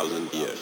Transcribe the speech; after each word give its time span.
Thousand 0.00 0.32
years. 0.32 0.59